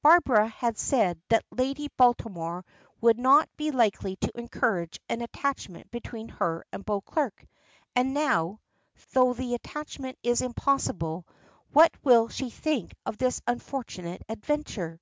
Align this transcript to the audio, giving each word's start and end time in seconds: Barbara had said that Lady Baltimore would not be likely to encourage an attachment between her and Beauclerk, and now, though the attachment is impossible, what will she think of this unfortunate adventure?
Barbara 0.00 0.46
had 0.46 0.78
said 0.78 1.20
that 1.28 1.42
Lady 1.50 1.88
Baltimore 1.96 2.64
would 3.00 3.18
not 3.18 3.48
be 3.56 3.72
likely 3.72 4.14
to 4.14 4.38
encourage 4.38 5.00
an 5.08 5.22
attachment 5.22 5.90
between 5.90 6.28
her 6.28 6.64
and 6.72 6.84
Beauclerk, 6.84 7.44
and 7.96 8.14
now, 8.14 8.60
though 9.12 9.34
the 9.34 9.54
attachment 9.56 10.18
is 10.22 10.40
impossible, 10.40 11.26
what 11.72 11.90
will 12.04 12.28
she 12.28 12.48
think 12.48 12.94
of 13.04 13.18
this 13.18 13.42
unfortunate 13.48 14.22
adventure? 14.28 15.00